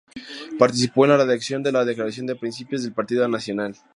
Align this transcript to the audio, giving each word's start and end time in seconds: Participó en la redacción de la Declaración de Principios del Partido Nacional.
Participó 0.57 1.05
en 1.05 1.11
la 1.11 1.17
redacción 1.17 1.61
de 1.61 1.71
la 1.71 1.85
Declaración 1.85 2.25
de 2.25 2.35
Principios 2.35 2.81
del 2.81 2.91
Partido 2.93 3.27
Nacional. 3.27 3.75